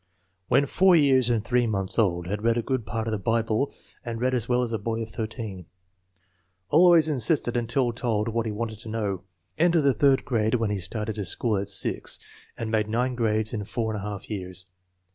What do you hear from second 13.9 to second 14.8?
and a half years.